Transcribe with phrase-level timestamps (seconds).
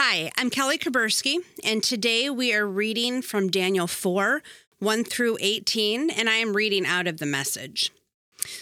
[0.00, 4.44] Hi, I'm Kelly Kuburski, and today we are reading from Daniel 4
[4.78, 7.90] 1 through 18, and I am reading out of the message.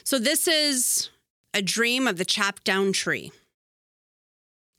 [0.03, 1.11] So, this is
[1.53, 3.33] a dream of the chopped down tree.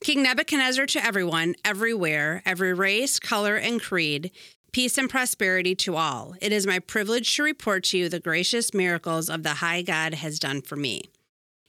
[0.04, 4.32] King Nebuchadnezzar to everyone, everywhere, every race, color, and creed,
[4.72, 6.34] peace and prosperity to all.
[6.42, 10.16] It is my privilege to report to you the gracious miracles of the high God
[10.16, 11.04] has done for me.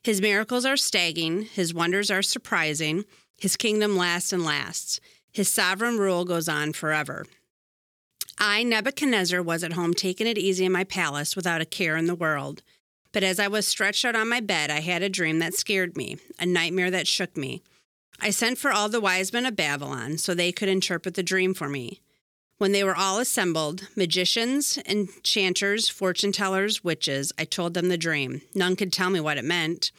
[0.02, 3.05] His miracles are staggering, his wonders are surprising,
[3.39, 5.00] his kingdom lasts and lasts.
[5.32, 7.26] His sovereign rule goes on forever.
[8.39, 12.07] I, Nebuchadnezzar, was at home taking it easy in my palace without a care in
[12.07, 12.63] the world.
[13.13, 15.96] But as I was stretched out on my bed, I had a dream that scared
[15.96, 17.63] me, a nightmare that shook me.
[18.21, 21.55] I sent for all the wise men of Babylon so they could interpret the dream
[21.55, 22.00] for me.
[22.58, 28.43] When they were all assembled, magicians, enchanters, fortune tellers, witches, I told them the dream.
[28.55, 29.93] None could tell me what it meant.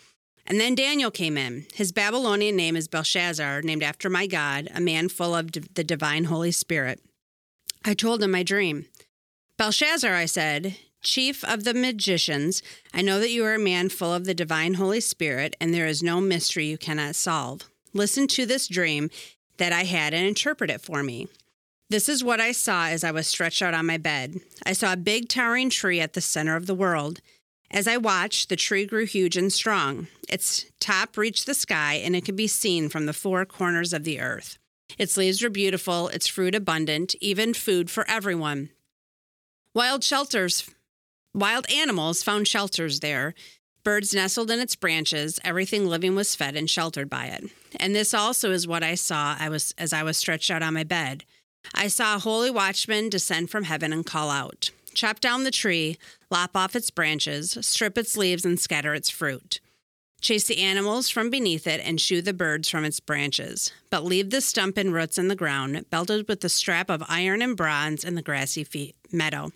[0.50, 1.68] And then Daniel came in.
[1.76, 6.24] His Babylonian name is Belshazzar, named after my God, a man full of the divine
[6.24, 7.00] Holy Spirit.
[7.86, 8.88] I told him my dream.
[9.58, 14.12] Belshazzar, I said, chief of the magicians, I know that you are a man full
[14.12, 17.70] of the divine Holy Spirit, and there is no mystery you cannot solve.
[17.94, 19.12] Listen to this dream
[19.58, 21.28] that I had and interpret it for me.
[21.90, 24.40] This is what I saw as I was stretched out on my bed.
[24.66, 27.22] I saw a big towering tree at the center of the world.
[27.72, 30.08] As I watched, the tree grew huge and strong.
[30.28, 34.04] Its top reached the sky, and it could be seen from the four corners of
[34.04, 34.58] the earth.
[34.98, 38.70] Its leaves were beautiful, its fruit abundant, even food for everyone.
[39.76, 40.70] Wild shelters,
[41.36, 43.36] wild animals found shelters there.
[43.84, 45.40] Birds nestled in its branches.
[45.44, 47.46] Everything living was fed and sheltered by it.
[47.80, 50.74] And this also is what I saw I was, as I was stretched out on
[50.74, 51.24] my bed.
[51.76, 55.98] I saw a holy watchman descend from heaven and call out Chop down the tree,
[56.30, 59.60] lop off its branches, strip its leaves, and scatter its fruit.
[60.22, 63.72] Chase the animals from beneath it and shoo the birds from its branches.
[63.90, 67.42] But leave the stump and roots in the ground, belted with the strap of iron
[67.42, 69.52] and bronze in the grassy meadow.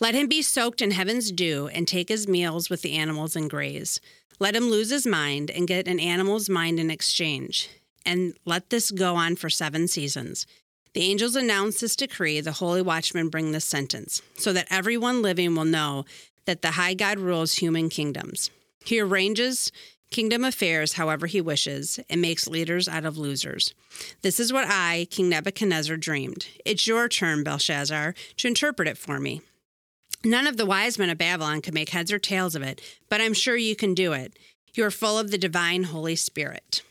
[0.00, 3.48] Let him be soaked in heaven's dew and take his meals with the animals and
[3.48, 4.00] graze.
[4.38, 7.68] Let him lose his mind and get an animal's mind in exchange.
[8.04, 10.46] And let this go on for seven seasons.
[10.92, 15.54] The angels announce this decree, the holy watchmen bring this sentence, so that everyone living
[15.54, 16.04] will know
[16.46, 18.50] that the high God rules human kingdoms.
[18.84, 19.70] He arranges
[20.10, 23.72] kingdom affairs however he wishes and makes leaders out of losers.
[24.22, 26.46] This is what I, King Nebuchadnezzar, dreamed.
[26.64, 29.42] It's your turn, Belshazzar, to interpret it for me.
[30.24, 33.20] None of the wise men of Babylon could make heads or tails of it, but
[33.20, 34.36] I'm sure you can do it.
[34.74, 36.82] You are full of the divine Holy Spirit.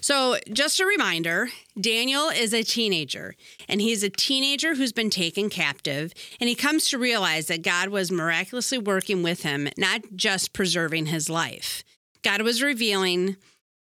[0.00, 1.48] So, just a reminder
[1.80, 3.34] Daniel is a teenager,
[3.68, 7.88] and he's a teenager who's been taken captive, and he comes to realize that God
[7.88, 11.84] was miraculously working with him, not just preserving his life.
[12.22, 13.36] God was revealing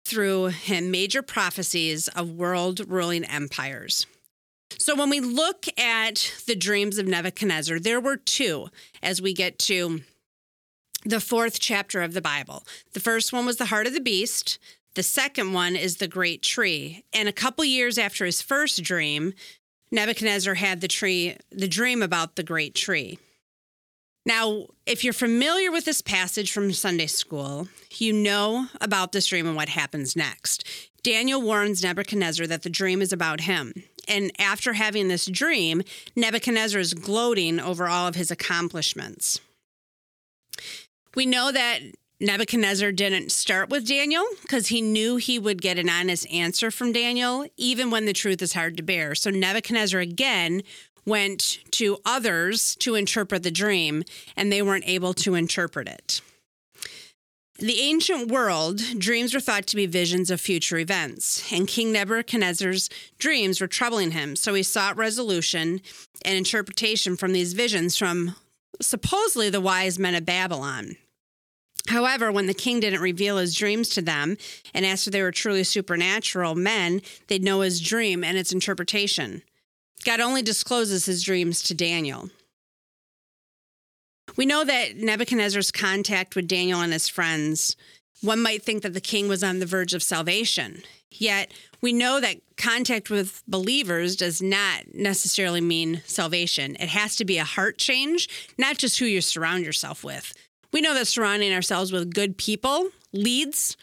[0.06, 4.06] through him major prophecies of world ruling empires.
[4.78, 8.68] So, when we look at the dreams of Nebuchadnezzar, there were two
[9.02, 10.02] as we get to
[11.06, 12.64] the fourth chapter of the Bible.
[12.94, 14.60] The first one was the heart of the beast.
[14.96, 17.04] The second one is the great tree.
[17.14, 19.34] And a couple years after his first dream,
[19.92, 23.20] Nebuchadnezzar had the tree, the dream about the great tree.
[24.26, 29.46] Now, if you're familiar with this passage from Sunday school, you know about this dream
[29.46, 30.68] and what happens next.
[31.04, 33.74] Daniel warns Nebuchadnezzar that the dream is about him.
[34.08, 35.84] And after having this dream,
[36.16, 39.40] Nebuchadnezzar is gloating over all of his accomplishments.
[41.14, 41.82] We know that
[42.20, 46.94] Nebuchadnezzar didn't start with Daniel because he knew he would get an honest answer from
[46.94, 49.16] Daniel, even when the truth is hard to bear.
[49.16, 50.64] So Nebuchadnezzar again
[51.06, 54.04] went to others to interpret the dream,
[54.36, 56.22] and they weren't able to interpret it.
[57.60, 62.90] the ancient world, dreams were thought to be visions of future events, and King Nebuchadnezzar's
[63.18, 64.36] dreams were troubling him.
[64.36, 65.82] So he sought resolution
[66.26, 68.36] and interpretation from these visions from
[68.82, 70.98] supposedly the wise men of Babylon.
[71.88, 74.38] However, when the king didn't reveal his dreams to them
[74.74, 79.44] and asked if they were truly supernatural men, they'd know his dream and its interpretation.
[80.04, 82.30] God only discloses his dreams to Daniel.
[84.36, 87.76] We know that Nebuchadnezzar's contact with Daniel and his friends,
[88.22, 90.82] one might think that the king was on the verge of salvation.
[91.12, 96.76] Yet, we know that contact with believers does not necessarily mean salvation.
[96.80, 98.28] It has to be a heart change,
[98.58, 100.34] not just who you surround yourself with.
[100.76, 103.78] We know that surrounding ourselves with good people leads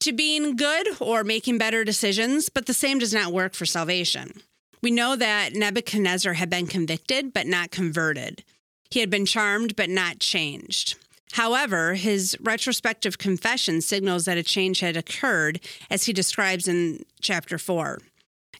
[0.00, 4.42] to being good or making better decisions, but the same does not work for salvation.
[4.82, 8.42] We know that Nebuchadnezzar had been convicted but not converted.
[8.90, 10.96] He had been charmed but not changed.
[11.34, 15.60] However, his retrospective confession signals that a change had occurred,
[15.90, 18.00] as he describes in chapter 4.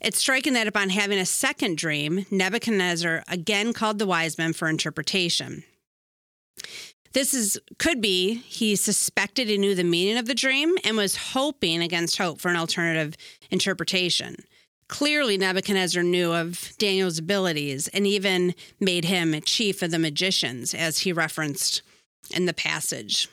[0.01, 4.69] It's striking that upon having a second dream, Nebuchadnezzar again called the wise men for
[4.69, 5.65] interpretation.
[7.15, 11.17] This is could be he suspected he knew the meaning of the dream and was
[11.17, 13.17] hoping against hope for an alternative
[13.51, 14.37] interpretation.
[14.89, 21.01] Clearly, Nebuchadnezzar knew of Daniel's abilities and even made him chief of the magicians, as
[21.01, 21.83] he referenced
[22.35, 23.29] in the passage.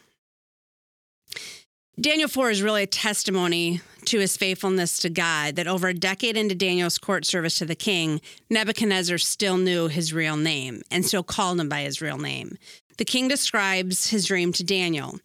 [1.99, 6.37] Daniel 4 is really a testimony to his faithfulness to God that over a decade
[6.37, 11.21] into Daniel's court service to the king, Nebuchadnezzar still knew his real name and still
[11.21, 12.57] called him by his real name.
[13.01, 15.17] The king describes his dream to Daniel.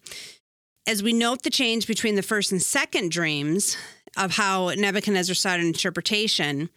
[0.87, 3.77] As we note the change between the first and second dreams
[4.17, 6.71] of how Nebuchadnezzar sought an interpretation,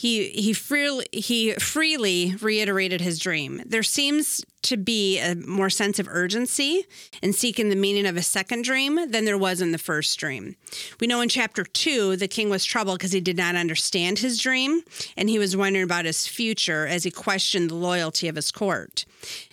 [0.00, 3.62] he he freely he freely reiterated his dream.
[3.66, 6.86] There seems to be a more sense of urgency
[7.20, 10.56] in seeking the meaning of a second dream than there was in the first dream.
[11.00, 14.38] We know in chapter 2 the king was troubled because he did not understand his
[14.38, 14.80] dream
[15.18, 19.04] and he was wondering about his future as he questioned the loyalty of his court.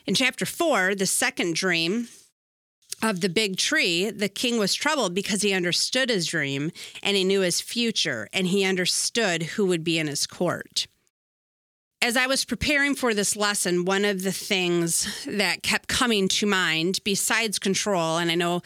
[0.05, 2.07] In chapter 4, the second dream
[3.01, 6.71] of the big tree, the king was troubled because he understood his dream
[7.03, 10.87] and he knew his future and he understood who would be in his court.
[12.01, 16.45] As I was preparing for this lesson, one of the things that kept coming to
[16.45, 18.61] mind, besides control, and I know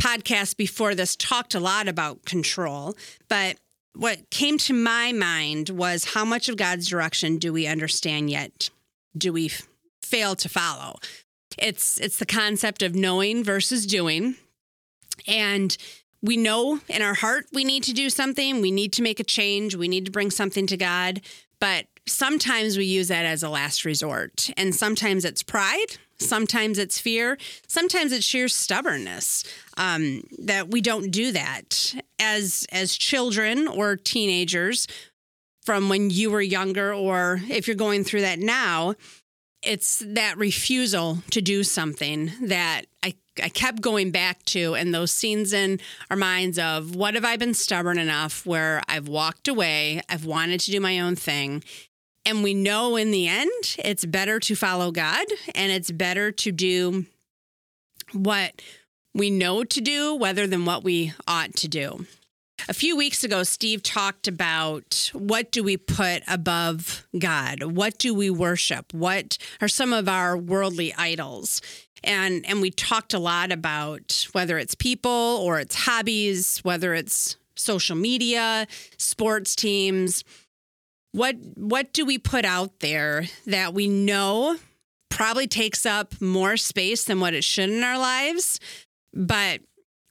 [0.00, 2.96] podcasts before this talked a lot about control,
[3.28, 3.56] but
[3.94, 8.70] what came to my mind was how much of God's direction do we understand yet?
[9.16, 9.50] Do we
[10.02, 10.96] fail to follow?
[11.60, 14.36] It's it's the concept of knowing versus doing.
[15.26, 15.76] And
[16.22, 19.24] we know in our heart we need to do something, we need to make a
[19.24, 21.20] change, we need to bring something to God,
[21.60, 24.50] but sometimes we use that as a last resort.
[24.56, 29.44] And sometimes it's pride, sometimes it's fear, sometimes it's sheer stubbornness
[29.76, 31.94] um, that we don't do that.
[32.18, 34.88] As as children or teenagers,
[35.64, 38.94] from when you were younger, or if you're going through that now,
[39.62, 45.10] it's that refusal to do something that I, I kept going back to and those
[45.10, 50.00] scenes in our minds of what have I been stubborn enough where I've walked away,
[50.08, 51.64] I've wanted to do my own thing.
[52.24, 56.52] And we know in the end, it's better to follow God and it's better to
[56.52, 57.06] do
[58.12, 58.60] what
[59.14, 62.06] we know to do rather than what we ought to do.
[62.66, 67.62] A few weeks ago, Steve talked about what do we put above God?
[67.62, 68.92] What do we worship?
[68.92, 71.62] What are some of our worldly idols?
[72.04, 77.36] And and we talked a lot about whether it's people or it's hobbies, whether it's
[77.56, 78.66] social media,
[78.96, 80.24] sports teams.
[81.12, 84.56] What what do we put out there that we know
[85.08, 88.60] probably takes up more space than what it should in our lives,
[89.12, 89.60] but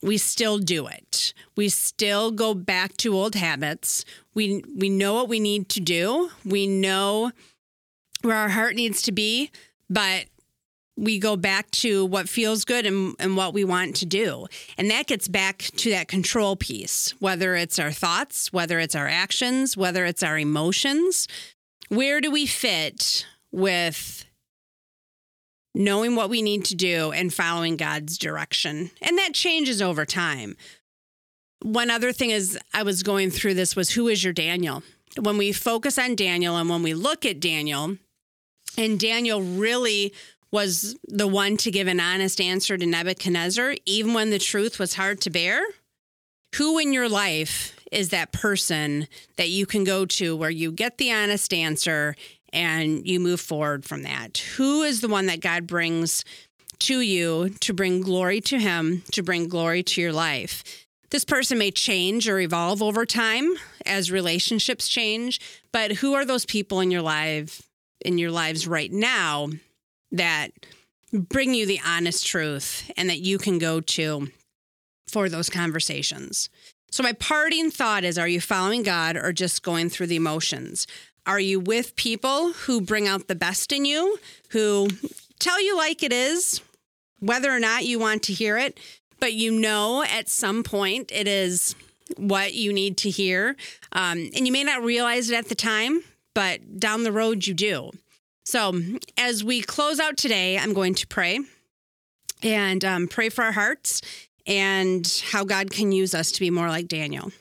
[0.02, 1.34] we still do it.
[1.56, 4.06] We still go back to old habits.
[4.34, 6.30] We we know what we need to do.
[6.46, 7.32] We know
[8.22, 9.52] where our heart needs to be,
[9.90, 10.26] but
[10.98, 14.48] we go back to what feels good and, and what we want to do.
[14.78, 19.08] And that gets back to that control piece, whether it's our thoughts, whether it's our
[19.08, 21.28] actions, whether it's our emotions.
[21.90, 24.26] Where do we fit with
[25.78, 28.90] knowing what we need to do and following God's direction.
[29.02, 30.58] And that changes over time.
[31.62, 34.84] One other thing is I was going through this was who is your Daniel?
[35.20, 37.98] When we focus on Daniel and when we look at Daniel,
[38.78, 40.14] and Daniel really
[40.52, 44.96] was the one to give an honest answer to Nebuchadnezzar, even when the truth was
[44.96, 45.62] hard to bear.
[46.56, 50.98] Who in your life is that person that you can go to where you get
[50.98, 52.16] the honest answer
[52.54, 54.38] and you move forward from that.
[54.58, 56.24] Who is the one that God brings
[56.80, 60.64] to you to bring glory to Him, to bring glory to your life?
[61.10, 63.54] This person may change or evolve over time
[63.86, 65.40] as relationships change,
[65.72, 67.62] but who are those people in your life
[68.06, 69.50] in your lives right now
[70.12, 70.52] that
[71.12, 74.28] bring you the honest truth and that you can go to
[75.08, 76.50] for those conversations?
[76.92, 80.88] So, my parting thought is Are you following God or just going through the emotions?
[81.28, 84.18] Are you with people who bring out the best in you,
[84.50, 84.88] who
[85.40, 86.62] tell you like it is,
[87.20, 88.80] whether or not you want to hear it,
[89.20, 91.76] but you know at some point it is
[92.16, 93.58] what you need to hear?
[93.92, 96.02] Um, and you may not realize it at the time,
[96.34, 97.92] but down the road you do.
[98.46, 98.82] So,
[99.18, 101.42] as we close out today, I'm going to pray
[102.42, 104.02] and um, pray for our hearts
[104.46, 107.34] and how God can use us to be more like Daniel.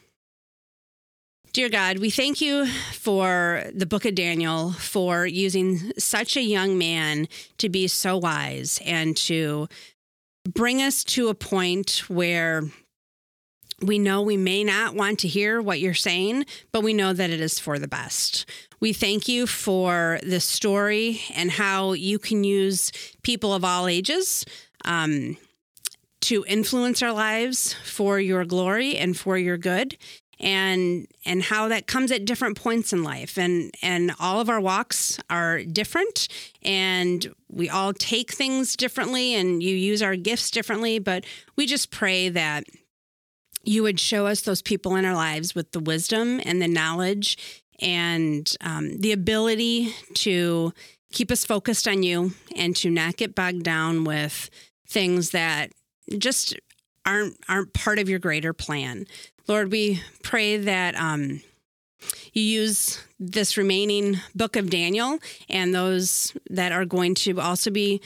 [1.56, 6.76] Dear God, we thank you for the book of Daniel, for using such a young
[6.76, 9.66] man to be so wise and to
[10.46, 12.64] bring us to a point where
[13.80, 17.30] we know we may not want to hear what you're saying, but we know that
[17.30, 18.44] it is for the best.
[18.78, 24.44] We thank you for this story and how you can use people of all ages
[24.84, 25.38] um,
[26.20, 29.96] to influence our lives for your glory and for your good
[30.38, 34.60] and and how that comes at different points in life and and all of our
[34.60, 36.28] walks are different
[36.62, 41.24] and we all take things differently and you use our gifts differently but
[41.56, 42.64] we just pray that
[43.62, 47.62] you would show us those people in our lives with the wisdom and the knowledge
[47.80, 50.72] and um, the ability to
[51.12, 54.50] keep us focused on you and to not get bogged down with
[54.86, 55.72] things that
[56.18, 56.56] just
[57.04, 59.06] aren't aren't part of your greater plan.
[59.48, 61.40] Lord, we pray that um,
[62.32, 68.00] you use this remaining book of Daniel and those that are going to also be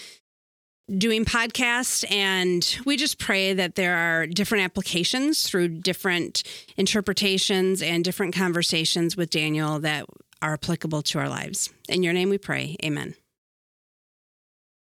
[0.98, 6.42] doing podcasts and we just pray that there are different applications through different
[6.76, 10.04] interpretations and different conversations with Daniel that
[10.42, 11.70] are applicable to our lives.
[11.88, 12.76] In your name we pray.
[12.82, 13.14] Amen.